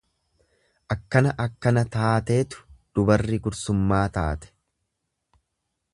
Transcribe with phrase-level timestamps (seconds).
[0.95, 2.65] Akkana akkana taateetu
[2.99, 4.53] dubarri gursummaa taate.